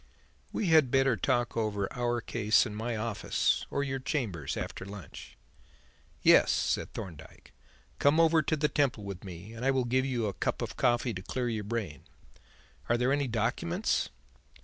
We 0.51 0.65
had 0.69 0.89
better 0.89 1.15
talk 1.15 1.55
over 1.55 1.87
our 1.93 2.21
case 2.21 2.65
in 2.65 2.73
my 2.73 2.97
office 2.97 3.67
or 3.69 3.83
your 3.83 3.99
chambers 3.99 4.57
after 4.57 4.83
lunch." 4.83 5.37
"Yes," 6.23 6.51
said 6.51 6.91
Thorndyke, 6.95 7.53
"come 7.99 8.19
over 8.19 8.41
to 8.41 8.55
the 8.57 8.67
Temple 8.67 9.03
with 9.03 9.23
me 9.23 9.53
and 9.53 9.63
I 9.63 9.69
will 9.69 9.85
give 9.85 10.03
you 10.07 10.25
a 10.25 10.33
cup 10.33 10.63
of 10.63 10.75
coffee 10.75 11.13
to 11.13 11.21
clear 11.21 11.49
your 11.49 11.65
brain. 11.65 12.05
Are 12.89 12.97
there 12.97 13.13
any 13.13 13.27
documents?" 13.27 14.09